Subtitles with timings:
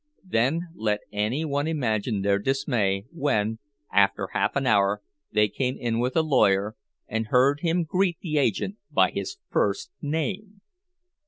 [0.25, 3.59] Then let any one imagine their dismay, when,
[3.93, 6.75] after half an hour, they came in with a lawyer,
[7.07, 10.61] and heard him greet the agent by his first name!